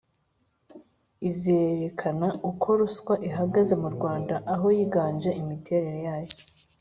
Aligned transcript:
izerekana 1.29 2.27
uko 2.49 2.67
ruswa 2.79 3.13
ihagaze 3.29 3.73
mu 3.81 3.89
Rwanda 3.95 4.35
aho 4.53 4.65
yiganje 4.77 5.29
imiterere 5.41 5.95
yayo 6.07 6.35